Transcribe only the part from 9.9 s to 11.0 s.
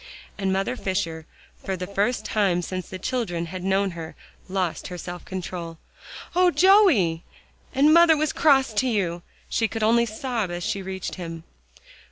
sob as she